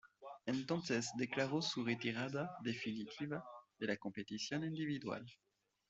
Entonces 0.47 1.11
declaró 1.15 1.61
su 1.61 1.85
retirada 1.85 2.57
definitiva 2.63 3.43
de 3.77 3.85
la 3.85 3.97
competición 3.97 4.63
individual. 4.63 5.23